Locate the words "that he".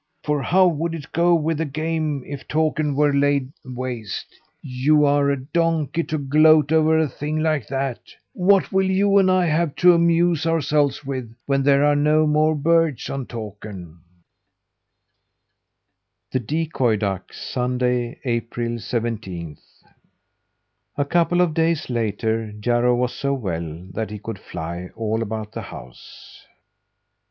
23.91-24.17